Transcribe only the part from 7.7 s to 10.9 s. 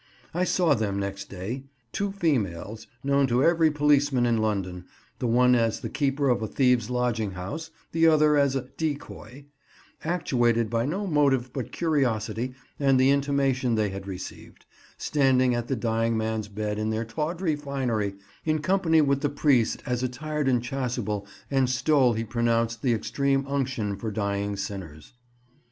the other as a "decoy"), actuated by